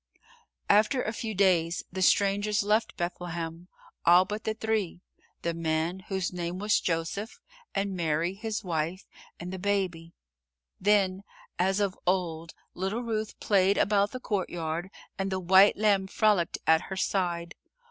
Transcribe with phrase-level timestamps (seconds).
[0.67, 3.67] After a few days, the strangers left Bethlehem,
[4.03, 4.99] all but the three
[5.43, 7.39] the man, whose name was Joseph,
[7.75, 9.05] and Mary, his wife,
[9.39, 10.15] and the Baby.
[10.79, 11.23] Then,
[11.59, 16.81] as of old, little Ruth played about the courtyard and the white lamb frolicked at
[16.89, 17.53] her side.